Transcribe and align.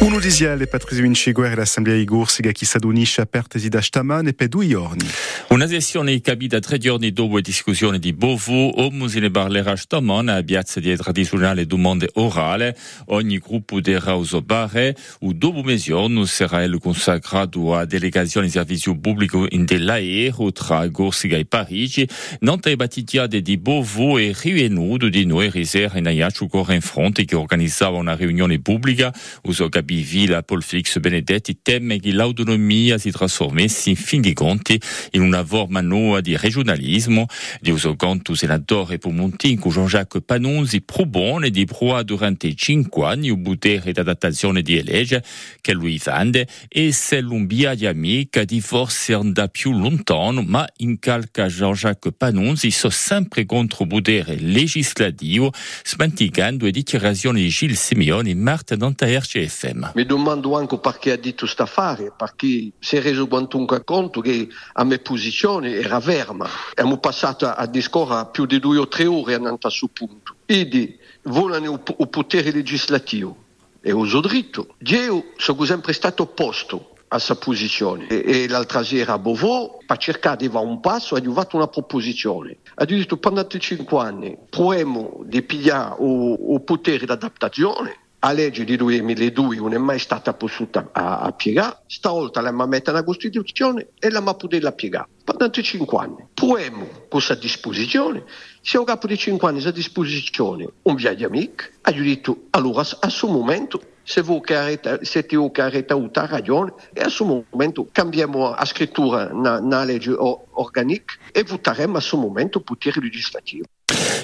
Uno 0.00 0.20
disiale 0.20 0.68
Patrizio 0.68 1.02
Vinciguer 1.02 1.50
e 1.50 1.54
l'Assemblea 1.56 1.96
Igursiga 1.96 2.52
chi 2.52 2.64
s'adunisce 2.64 3.20
apertesi 3.20 3.68
da 3.68 3.80
stamane 3.80 4.32
per 4.32 4.46
due 4.46 4.68
giorni. 4.68 5.04
Una 5.48 5.66
sessione 5.66 6.20
capita 6.20 6.60
tre 6.60 6.78
giorni 6.78 7.12
dopo 7.12 7.40
discussione 7.40 7.98
di 7.98 8.12
Bovo, 8.12 8.68
o 8.68 9.08
se 9.08 9.18
ne 9.18 9.28
parlerà 9.28 9.74
stamane 9.74 10.32
a 10.32 10.42
piazza 10.44 10.78
di 10.78 10.94
tradizionale 10.94 11.66
domande 11.66 12.10
orale. 12.14 12.76
Ogni 13.06 13.38
gruppo 13.38 13.80
darà 13.80 14.14
uso 14.14 14.40
bare, 14.40 14.96
o 15.20 15.32
dopo 15.32 15.62
mezzogiorno 15.62 16.24
sarà 16.26 16.62
il 16.62 16.78
consacrato 16.78 17.74
a 17.74 17.84
delegazione 17.84 18.46
di 18.46 18.52
servizio 18.52 18.96
pubblico 18.96 19.46
in 19.48 19.64
dell'aereo 19.64 20.52
tra 20.52 20.86
Gorsiga 20.86 21.36
e 21.36 21.44
Parigi. 21.44 22.08
Nante 22.40 22.76
battigiade 22.76 23.42
di 23.42 23.58
Bovo 23.58 24.16
e 24.16 24.32
rivenuto 24.40 25.08
di 25.08 25.24
noi 25.24 25.50
risera 25.50 25.98
in 25.98 26.06
Aiaccio 26.06 26.46
Corre 26.46 26.76
in 26.76 26.82
Fronte 26.82 27.24
che 27.24 27.34
organizzava 27.34 27.96
una 27.96 28.14
riunione 28.14 28.60
pubblica, 28.60 29.12
uso 29.42 29.68
Villa 29.96 30.42
Paul 30.42 30.62
Félix 30.62 30.98
Benedetti 30.98 31.58
teme 31.62 31.98
che 31.98 32.12
l'autonomia 32.12 32.98
si 32.98 33.10
trasformasse 33.10 33.90
in 33.90 33.96
fin 33.96 34.20
di 34.20 34.32
conti 34.32 34.80
in 35.12 35.22
una 35.22 35.44
forma 35.44 35.80
nuova 35.80 36.20
di 36.20 36.36
regionalismo. 36.36 37.26
Di 37.60 37.70
uso 37.70 37.96
conto 37.96 38.34
senatore 38.34 38.98
Pumontinco 38.98 39.70
Jean-Jacques 39.70 40.22
Panunzi 40.24 40.82
propone 40.82 41.50
di 41.50 41.64
provare 41.64 42.04
durante 42.04 42.54
cinque 42.54 43.06
anni 43.06 43.30
un 43.30 43.42
potere 43.42 43.92
d'adattazione 43.92 44.62
di 44.62 44.82
legge 44.82 45.22
che 45.60 45.72
lui 45.72 46.00
vende 46.02 46.46
e 46.68 46.92
se 46.92 47.20
l'umbia 47.20 47.74
di 47.74 47.86
amica 47.86 48.44
di 48.44 48.60
forse 48.60 49.14
andare 49.14 49.50
più 49.50 49.72
lontano, 49.72 50.42
ma 50.42 50.66
in 50.78 50.98
calca 50.98 51.46
Jean-Jacques 51.46 52.14
Panunzi 52.16 52.70
so 52.70 52.90
sempre 52.90 53.46
contro 53.46 53.84
il 53.84 53.88
potere 53.88 54.36
legislativo, 54.38 55.52
smantigando 55.84 56.64
le 56.64 56.70
dichiarazioni 56.70 57.42
di 57.42 57.48
Gilles 57.48 57.82
Simeone 57.82 58.30
e 58.30 58.34
Marta 58.34 58.76
Danta 58.76 59.06
RCFM. 59.06 59.77
Problema. 59.78 59.92
Mi 59.94 60.04
domando 60.04 60.56
anche 60.56 60.78
perché 60.78 61.12
ha 61.12 61.16
detto 61.16 61.46
sta 61.46 61.62
affare, 61.62 62.12
perché 62.16 62.72
si 62.78 62.96
è 62.96 63.00
reso 63.00 63.26
quantunque 63.26 63.84
conto 63.84 64.20
che 64.20 64.48
a 64.72 64.84
mia 64.84 64.98
posizione 64.98 65.74
era 65.74 66.00
ferma. 66.00 66.48
Abbiamo 66.70 66.98
passato 66.98 67.46
a 67.46 67.66
discorrere 67.66 68.28
più 68.30 68.44
di 68.46 68.58
due 68.58 68.78
o 68.78 68.88
tre 68.88 69.06
ore 69.06 69.34
a 69.34 69.56
questo 69.58 69.88
punto. 69.88 70.34
Quindi, 70.44 70.98
vogliono 71.22 71.80
il 71.98 72.08
potere 72.08 72.50
legislativo. 72.50 73.46
E 73.80 73.92
uso 73.92 74.20
dritto. 74.20 74.74
Io 74.78 75.32
sono 75.36 75.64
sempre 75.64 75.92
stato 75.92 76.24
opposto 76.24 76.94
a 77.10 77.14
questa 77.14 77.36
posizione 77.36 78.06
e, 78.08 78.42
e 78.42 78.48
l'altra 78.48 78.82
sera 78.82 79.14
a 79.14 79.18
Beauvau 79.18 79.78
per 79.86 79.96
cercare 79.96 80.36
di 80.36 80.48
fare 80.48 80.66
un 80.66 80.80
passo 80.80 81.14
ha 81.14 81.22
fatto 81.32 81.56
una 81.56 81.68
proposizione 81.68 82.58
ha 82.74 82.84
detto 82.84 83.16
per 83.16 83.46
cinque 83.46 83.98
anni 83.98 84.36
proviamo 84.50 85.22
di 85.24 85.40
pigliare 85.40 85.96
il 86.02 86.60
potere 86.66 87.06
d'adattazione 87.06 88.07
la 88.20 88.32
legge 88.32 88.64
di 88.64 88.76
2002 88.76 89.56
non 89.56 89.74
è 89.74 89.78
mai 89.78 89.98
stata 89.98 90.34
potuta 90.34 90.88
a, 90.92 91.20
a 91.20 91.32
piegare, 91.32 91.82
stavolta 91.86 92.40
la 92.40 92.50
metta 92.50 92.90
nella 92.90 93.04
Costituzione 93.04 93.88
e 93.98 94.10
la 94.10 94.22
potuta 94.22 94.72
piegare. 94.72 95.08
Per 95.24 95.50
5 95.50 95.98
anni. 95.98 96.26
Proviamo 96.34 96.86
questa 97.08 97.34
disposizione. 97.34 98.24
Se 98.60 98.76
ho 98.76 98.84
capo 98.84 99.06
di 99.06 99.16
5 99.16 99.48
anni 99.48 99.64
a 99.64 99.70
disposizione 99.70 100.68
un 100.82 100.94
via 100.96 101.14
di 101.14 101.24
amico, 101.24 101.64
ha 101.82 101.92
detto 101.92 102.46
allora 102.50 102.84
a 103.00 103.08
suo 103.08 103.28
momento 103.28 103.80
se 104.02 104.22
voi 104.22 104.40
che 104.40 104.80
siete 105.02 105.36
voi 105.36 105.50
che 105.50 105.60
avete 105.60 105.92
avuto 105.92 106.24
ragione 106.26 106.72
e 106.94 107.00
a 107.00 107.04
questo 107.04 107.46
momento 107.50 107.86
cambiamo 107.92 108.50
la 108.50 108.64
scrittura 108.64 109.30
nella 109.30 109.84
legge 109.84 110.12
organica 110.12 111.14
e 111.30 111.42
voteremo 111.44 111.90
a 111.90 111.98
questo 111.98 112.16
momento 112.16 112.58
il 112.58 112.64
potere 112.64 113.00
legislativo. 113.02 113.66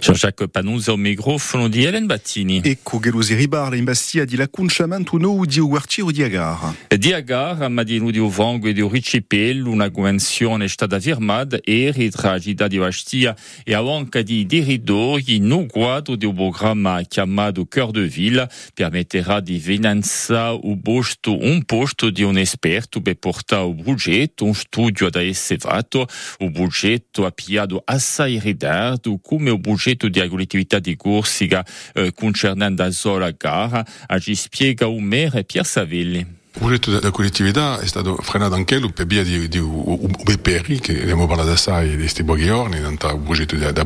Jean-Jacques 0.05 0.49
Panunza 0.49 0.91
au 0.91 0.99
microfono 0.99 1.67
di 1.67 1.83
Helen 1.83 2.05
Battini. 2.05 2.61
Ecco 2.63 3.01
Gelosi 3.01 3.33
Ribarla 3.35 3.75
in 3.75 3.85
Bastia 3.85 4.27
di 4.27 4.37
la 4.37 4.49
conciamento 4.49 5.17
nou 5.17 5.47
di 5.47 5.61
Uartiro 5.61 6.11
di 6.11 6.23
Agar. 6.23 6.75
Di 6.95 7.15
Agar, 7.15 7.71
ma 7.71 7.83
di 7.83 7.99
di 8.11 8.19
Uvango 8.19 8.69
e 8.69 8.75
di 8.75 8.87
Ricipel, 8.87 9.65
una 9.65 9.91
convenzione 9.91 10.67
è 10.67 10.69
stata 10.69 11.01
firmata 11.01 11.59
e 11.63 12.11
tra 12.11 12.37
di 12.37 12.79
Bastia 12.79 13.35
e 13.65 13.73
anche 13.73 14.23
di 14.23 14.45
territori 14.45 15.39
no 15.39 15.65
quadro 15.65 16.17
di 16.17 16.27
un 16.27 16.35
programma 16.35 17.01
chiamato 17.09 17.67
Cœur 17.67 17.91
de 17.91 18.07
Ville 18.07 18.47
permetterà 18.75 19.41
di 19.41 19.59
finanziare 19.59 20.59
un 20.65 20.83
posto, 20.83 21.35
un 21.43 21.65
posto 21.65 22.11
di 22.11 22.23
un 22.23 22.37
esperto 22.37 23.01
per 23.01 23.15
portare 23.15 23.65
un 23.65 23.83
progetto, 23.83 24.45
un 24.45 24.55
studio 24.55 25.09
da 25.09 25.23
essere 25.23 25.61
fatto, 25.61 26.07
un 26.41 26.53
progetto 26.53 27.25
appiato 27.25 27.81
assai 27.83 28.39
ritardo 28.39 29.19
come 29.23 29.49
un 29.49 29.63
progetto 29.63 29.93
progetto 29.95 30.09
di 30.09 30.21
agricoltività 30.21 30.79
di 30.79 30.97
Corsica 30.97 31.65
eh, 31.95 32.13
concernente 32.13 32.83
la 32.83 32.91
sola 32.91 33.31
gara, 33.31 33.85
ci 34.19 34.35
spiega 34.35 34.87
un 34.87 35.05
mere 35.05 35.45
Pier 35.45 35.65
Savelli. 35.65 36.43
Il 36.57 36.61
progetto 36.61 36.93
della 36.93 37.11
collettività 37.11 37.81
è 37.81 37.87
stato 37.87 38.17
frenato 38.23 38.55
anche 38.55 38.79
per 38.93 39.07
via 39.07 39.25
di, 39.25 39.49
di 39.49 39.59
UBPR, 39.59 40.79
che 40.79 41.03
abbiamo 41.03 41.27
parlato 41.27 41.51
assai 41.51 41.91
di 41.91 41.97
questi 41.97 42.23
pochi 42.23 42.45
giorni, 42.45 42.79
non 42.79 42.97
un 43.13 43.25
progetto 43.25 43.57
da, 43.57 43.73
da 43.73 43.85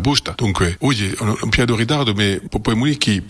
è 1.08 1.22
un, 1.22 1.48
piano 1.48 1.74
ritardo, 1.74 2.12
ma 2.12 2.58
poi 2.60 2.74
dire 2.84 2.98
che 2.98 3.22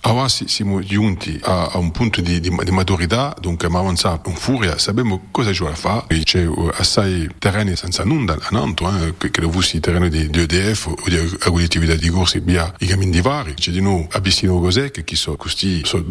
siamo 0.49 0.81
giunti 0.81 1.39
a, 1.45 1.71
a 1.73 1.79
un 1.79 1.93
punto 1.93 2.21
di, 2.21 2.41
di, 2.41 2.51
di 2.51 2.71
maturità, 2.73 3.33
dunque 3.41 3.67
abbiamo 3.67 3.85
avanzato 3.85 4.29
in 4.29 4.35
furia, 4.35 4.77
sappiamo 4.77 5.29
cosa 5.31 5.53
ci 5.53 5.61
vuole 5.61 5.77
fare. 5.77 6.19
C'è 6.25 6.45
assai 6.73 7.29
terreni 7.39 7.77
senza 7.77 8.03
a 8.49 8.49
Nanto, 8.51 8.91
eh, 8.91 9.15
che 9.31 9.41
terreni 9.79 10.09
di, 10.09 10.29
di 10.31 10.41
EDF 10.41 10.87
o 10.87 10.97
di 11.07 11.17
agricoltività 11.17 11.95
di 11.95 12.09
corsi, 12.09 12.41
via 12.41 12.75
i 12.81 12.87
cammini 12.87 13.13
di 13.13 13.21
vari. 13.21 13.55
C'è 13.55 13.71
di 13.71 13.81
noi 13.81 14.05
a 14.11 14.21
Bissino 14.21 14.59
Cosè, 14.59 14.91
che 14.91 15.05
questi 15.37 15.83
sono 15.85 16.03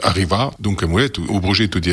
arrivare, 0.00 0.54
dunque 0.56 0.86
detto, 1.02 1.20
il 1.20 1.40
di 1.78 1.92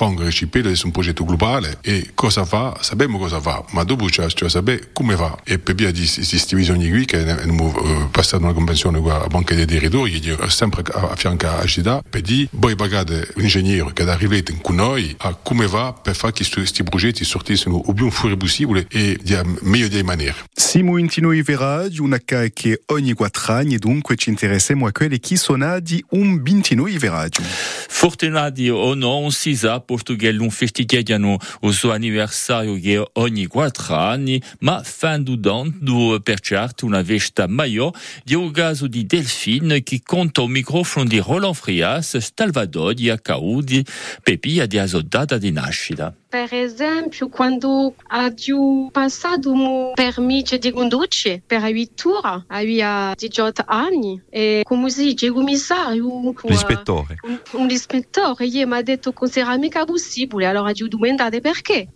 Fang 0.00 0.18
recepire 0.18 0.72
è 0.72 0.78
un 0.84 0.92
progetto 0.92 1.26
globale 1.26 1.76
e 1.82 2.12
cosa 2.14 2.46
fa? 2.46 2.74
Sappiamo 2.80 3.18
cosa 3.18 3.38
fa, 3.38 3.62
ma 3.72 3.82
dopo 3.82 4.08
cioè, 4.08 4.28
cioè 4.28 4.48
sapere 4.48 4.88
come 4.94 5.14
va. 5.14 5.38
E 5.44 5.58
per 5.58 5.74
via 5.74 5.90
di 5.90 6.08
visioni 6.52 6.88
qui 6.88 7.04
che 7.04 7.18
abbiamo 7.18 7.66
uh, 7.66 8.10
passato 8.10 8.42
una 8.42 8.54
convenzione 8.54 8.98
con 8.98 9.10
la 9.10 9.26
Banca 9.26 9.54
dei 9.54 9.66
Territori, 9.66 10.18
sempre 10.48 10.84
a 10.90 11.14
fianco 11.16 11.48
a 11.48 12.02
per 12.08 12.22
dire, 12.22 12.48
voi 12.52 12.76
pagate 12.76 13.28
un 13.34 13.42
ingegnere 13.42 13.92
che 13.92 14.02
è 14.02 14.08
arrivato 14.08 14.54
con 14.62 14.76
noi 14.76 15.14
a 15.18 15.34
come 15.34 15.66
va 15.66 15.92
per 15.92 16.16
fare 16.16 16.32
che 16.32 16.48
questi 16.50 16.82
progetti 16.82 17.22
sortissero 17.22 17.82
il 17.86 17.92
più 17.92 18.08
fuori 18.08 18.38
possibile 18.38 18.86
e 18.88 19.18
di 19.22 19.38
meglio 19.60 19.88
di 19.88 20.02
maniera. 20.02 20.36
Siamo 20.54 20.96
in 20.96 21.08
noi 21.16 21.42
verrà 21.42 21.86
di 21.88 22.00
una 22.00 22.18
che 22.18 22.80
ogni 22.86 23.12
quattro 23.12 23.52
anni, 23.52 23.76
dunque 23.76 24.16
ci 24.16 24.30
interessiamo 24.30 24.86
a 24.86 24.92
quelli 24.92 25.20
che 25.20 25.36
sono 25.36 25.78
di 25.78 26.02
un 26.12 26.42
29 26.42 26.96
veraggio. 26.96 27.42
Fortunati 27.42 28.70
o 28.70 28.94
non 28.94 29.30
si 29.30 29.54
sa, 29.54 29.80
Portugal 29.90 30.36
non 30.36 30.50
festeggiano 30.50 31.36
il 31.62 31.72
suo 31.72 31.90
anniversario 31.90 32.78
che 32.78 33.04
ogni 33.14 33.46
quattro 33.46 33.96
anni, 33.96 34.40
ma 34.60 34.82
fanno 34.84 35.34
dando 35.34 36.20
per 36.22 36.38
certo 36.38 36.86
una 36.86 37.02
festa 37.02 37.48
maggiore 37.48 37.98
di 38.22 38.34
un 38.34 38.52
caso 38.52 38.86
di 38.86 39.04
Delphine 39.04 39.82
che 39.82 40.00
conta 40.04 40.42
un 40.42 40.52
microfono 40.52 41.06
di 41.06 41.18
Roland 41.18 41.56
Frias, 41.56 42.16
Salvador 42.32 42.94
di 42.94 43.10
Acaudi, 43.10 43.84
Pepia 44.22 44.66
di 44.66 44.78
Azodata 44.78 45.38
di 45.38 45.50
nascita. 45.50 46.14
Per 46.30 46.54
esempio, 46.54 47.28
quando 47.28 47.68
ho 47.68 48.90
passato 48.92 49.50
un 49.50 49.90
permesso 49.94 50.56
di 50.58 50.70
condurre 50.70 51.42
per 51.44 51.60
8 51.64 52.18
ore, 52.24 52.44
avevo 52.46 53.14
18 53.16 53.64
anni, 53.66 54.22
e 54.30 54.60
come 54.62 54.90
si 54.90 55.06
dice, 55.06 55.26
il 55.26 55.32
commissario... 55.32 56.32
L'ispettore. 56.44 57.16
Un, 57.22 57.40
un 57.54 57.70
ispettore, 57.70 58.46
detto 58.80 59.12
che 59.12 59.26
non 59.26 59.32
era 59.32 59.56
mica. 59.56 59.84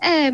E 0.01 0.33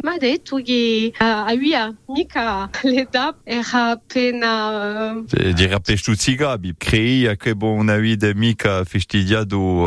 che 0.63 1.13
uh, 1.13 1.23
aveva 1.23 1.95
mica 2.07 2.71
l'età, 2.85 3.37
era 3.45 3.91
appena... 3.91 5.13
Uh... 5.13 5.27
Era 5.31 5.79
per 5.79 5.99
stuzzicare, 5.99 6.75
crei 6.79 7.37
che 7.37 7.55
aveva 7.91 8.33
mica 8.35 8.83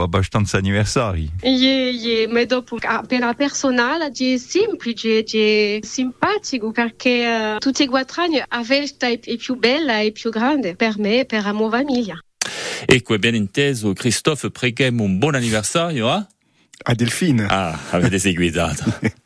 abbastanza 0.04 0.58
anniversari. 0.58 1.32
Sì, 1.42 1.98
sì, 2.00 2.28
ma 2.30 2.44
dopo, 2.46 2.78
per 3.08 3.20
la 3.20 3.34
personale, 4.12 4.34
è 4.34 4.38
semplice, 4.38 5.24
è 5.24 5.80
simpatico 5.82 6.72
perché 6.72 7.54
uh, 7.56 7.58
tutti 7.60 7.84
i 7.84 7.88
quattro 7.88 8.24
anni 8.24 8.38
la 8.38 8.64
festa 8.64 9.08
è 9.08 9.20
più 9.38 9.56
bella 9.56 10.00
e 10.00 10.12
più 10.12 10.30
grande 10.30 10.76
per 10.76 10.98
me 10.98 11.22
e 11.22 11.26
per 11.26 11.44
la 11.44 11.54
mia 11.54 11.70
famiglia. 11.70 12.20
Ecco, 12.86 13.14
è 13.14 13.18
ben 13.18 13.36
inteso, 13.36 13.94
Christophe, 13.94 14.52
preghiamo 14.52 15.04
un 15.04 15.18
buon 15.18 15.36
anniversario 15.36 16.10
a... 16.10 16.28
A 16.86 16.94
Delphine. 16.96 17.46
Ah, 17.48 17.80
avete 17.92 18.20
seguitato. 18.20 18.84